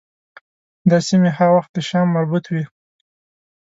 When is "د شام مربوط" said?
1.73-2.45